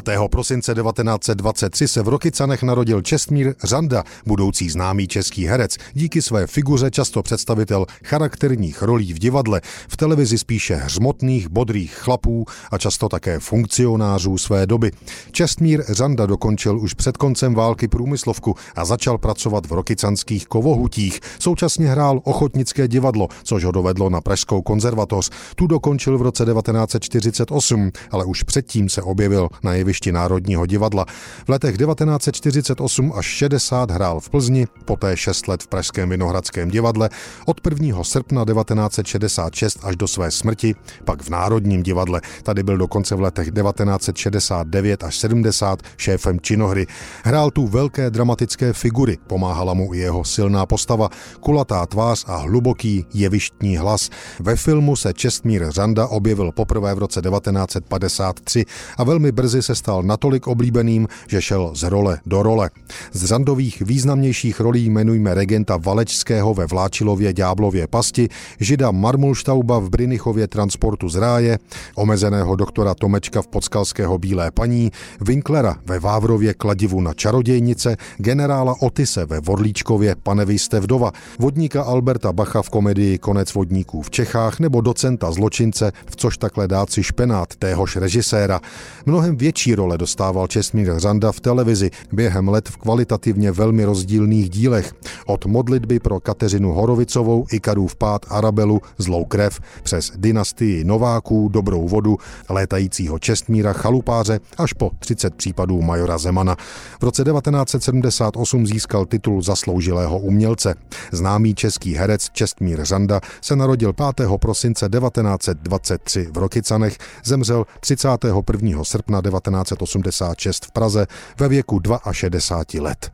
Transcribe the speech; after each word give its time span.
5. 0.00 0.18
prosince 0.30 0.74
1923 0.74 1.88
se 1.88 2.02
v 2.02 2.08
Rokycanech 2.08 2.62
narodil 2.62 3.02
Čestmír 3.02 3.54
Řanda, 3.64 4.04
budoucí 4.26 4.70
známý 4.70 5.08
český 5.08 5.46
herec, 5.46 5.76
díky 5.92 6.22
své 6.22 6.46
figuře 6.46 6.90
často 6.90 7.22
představitel 7.22 7.86
charakterních 8.04 8.82
rolí 8.82 9.12
v 9.12 9.18
divadle, 9.18 9.60
v 9.88 9.96
televizi 9.96 10.38
spíše 10.38 10.74
hřmotných, 10.74 11.48
bodrých 11.48 11.94
chlapů 11.94 12.44
a 12.70 12.78
často 12.78 13.08
také 13.08 13.40
funkcionářů 13.40 14.38
své 14.38 14.66
doby. 14.66 14.90
Čestmír 15.30 15.84
Řanda 15.88 16.26
dokončil 16.26 16.78
už 16.78 16.94
před 16.94 17.16
koncem 17.16 17.54
války 17.54 17.88
průmyslovku 17.88 18.54
a 18.74 18.84
začal 18.84 19.18
pracovat 19.18 19.66
v 19.66 19.72
rokycanských 19.72 20.46
kovohutích. 20.46 21.20
Současně 21.38 21.86
hrál 21.88 22.20
ochotnické 22.24 22.88
divadlo, 22.88 23.28
což 23.42 23.64
ho 23.64 23.72
dovedlo 23.72 24.10
na 24.10 24.20
Pražskou 24.20 24.62
konzervatoř. 24.62 25.30
Tu 25.56 25.66
dokončil 25.66 26.18
v 26.18 26.22
roce 26.22 26.44
1948, 26.44 27.90
ale 28.10 28.24
už 28.24 28.42
předtím 28.42 28.88
se 28.88 29.02
objevil 29.02 29.48
na 29.62 29.81
jevišti 29.82 30.12
Národního 30.12 30.66
divadla. 30.66 31.06
V 31.46 31.48
letech 31.48 31.76
1948 31.78 33.12
až 33.16 33.26
60 33.26 33.90
hrál 33.90 34.20
v 34.20 34.30
Plzni, 34.30 34.66
poté 34.84 35.16
6 35.16 35.48
let 35.48 35.62
v 35.62 35.66
Pražském 35.66 36.08
Vinohradském 36.08 36.70
divadle, 36.70 37.10
od 37.46 37.60
1. 37.80 38.04
srpna 38.04 38.44
1966 38.44 39.78
až 39.82 39.96
do 39.96 40.08
své 40.08 40.30
smrti, 40.30 40.74
pak 41.04 41.22
v 41.22 41.28
Národním 41.28 41.82
divadle. 41.82 42.20
Tady 42.42 42.62
byl 42.62 42.78
dokonce 42.78 43.14
v 43.14 43.20
letech 43.20 43.50
1969 43.50 45.04
až 45.04 45.18
70 45.18 45.82
šéfem 45.96 46.40
činohry. 46.40 46.86
Hrál 47.24 47.50
tu 47.50 47.66
velké 47.66 48.10
dramatické 48.10 48.72
figury, 48.72 49.18
pomáhala 49.26 49.74
mu 49.74 49.94
i 49.94 49.98
jeho 49.98 50.24
silná 50.24 50.66
postava, 50.66 51.08
kulatá 51.40 51.86
tvář 51.86 52.24
a 52.28 52.36
hluboký 52.36 53.06
jevištní 53.14 53.76
hlas. 53.76 54.10
Ve 54.40 54.56
filmu 54.56 54.96
se 54.96 55.12
Čestmír 55.12 55.70
Řanda 55.70 56.06
objevil 56.06 56.52
poprvé 56.52 56.94
v 56.94 56.98
roce 56.98 57.22
1953 57.22 58.64
a 58.98 59.04
velmi 59.04 59.32
brzy 59.32 59.62
se 59.62 59.71
stal 59.74 60.02
natolik 60.02 60.46
oblíbeným, 60.46 61.08
že 61.28 61.42
šel 61.42 61.70
z 61.74 61.82
role 61.82 62.18
do 62.26 62.42
role. 62.42 62.70
Z 63.12 63.24
řandových 63.24 63.82
významnějších 63.82 64.60
rolí 64.60 64.84
jmenujme 64.84 65.34
regenta 65.34 65.76
Valečského 65.76 66.54
ve 66.54 66.66
Vláčilově 66.66 67.32
Ďáblově 67.32 67.86
pasti, 67.86 68.28
žida 68.60 68.90
Marmulštauba 68.90 69.78
v 69.78 69.90
Brinichově 69.90 70.48
transportu 70.48 71.08
z 71.08 71.16
ráje, 71.16 71.58
omezeného 71.94 72.56
doktora 72.56 72.94
Tomečka 72.94 73.42
v 73.42 73.46
Podskalského 73.48 74.18
Bílé 74.18 74.50
paní, 74.50 74.90
Winklera 75.20 75.76
ve 75.86 75.98
Vávrově 75.98 76.54
kladivu 76.54 77.00
na 77.00 77.14
čarodějnice, 77.14 77.96
generála 78.16 78.74
Otise 78.80 79.24
ve 79.24 79.40
Vorlíčkově 79.40 80.16
Pane 80.22 80.52
jste 80.52 80.80
vdova, 80.80 81.12
vodníka 81.38 81.82
Alberta 81.82 82.32
Bacha 82.32 82.62
v 82.62 82.70
komedii 82.70 83.18
Konec 83.18 83.54
vodníků 83.54 84.02
v 84.02 84.10
Čechách 84.10 84.60
nebo 84.60 84.80
docenta 84.80 85.32
zločince 85.32 85.92
v 86.10 86.16
Což 86.16 86.38
takhle 86.38 86.68
dát 86.68 86.90
si 86.90 87.02
špenát 87.02 87.56
téhož 87.56 87.96
režiséra. 87.96 88.60
Mnohem 89.06 89.36
větší 89.36 89.61
role 89.70 89.98
dostával 89.98 90.46
Česmír 90.46 90.92
Řanda 90.96 91.32
v 91.32 91.40
televizi 91.40 91.90
během 92.12 92.48
let 92.48 92.68
v 92.68 92.76
kvalitativně 92.76 93.52
velmi 93.52 93.84
rozdílných 93.84 94.50
dílech. 94.50 94.92
Od 95.26 95.46
modlitby 95.46 96.00
pro 96.00 96.20
Kateřinu 96.20 96.72
Horovicovou, 96.72 97.46
Ikarův 97.52 97.96
pád 97.96 98.26
Arabelu, 98.28 98.80
Zlou 98.98 99.24
krev, 99.24 99.60
přes 99.82 100.12
dynastii 100.16 100.84
Nováků, 100.84 101.48
Dobrou 101.48 101.88
vodu, 101.88 102.16
létajícího 102.48 103.18
Čestmíra 103.18 103.72
Chalupáře 103.72 104.40
až 104.58 104.72
po 104.72 104.90
30 104.98 105.34
případů 105.34 105.82
majora 105.82 106.18
Zemana. 106.18 106.56
V 107.00 107.02
roce 107.02 107.24
1978 107.24 108.66
získal 108.66 109.06
titul 109.06 109.42
zasloužilého 109.42 110.18
umělce. 110.18 110.74
Známý 111.12 111.54
český 111.54 111.94
herec 111.94 112.30
Čestmír 112.32 112.84
Řanda 112.84 113.20
se 113.40 113.56
narodil 113.56 113.92
5. 113.92 114.28
prosince 114.36 114.88
1923 114.88 116.28
v 116.32 116.36
Rokycanech, 116.36 116.98
zemřel 117.24 117.64
31. 117.80 118.84
srpna 118.84 119.20
1986 119.52 120.66
v 120.66 120.72
Praze 120.72 121.06
ve 121.38 121.48
věku 121.48 121.78
62 122.12 122.82
let. 122.82 123.10